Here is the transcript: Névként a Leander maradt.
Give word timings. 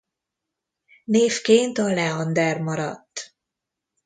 Névként 1.03 1.77
a 1.77 1.87
Leander 1.93 2.59
maradt. 2.61 3.35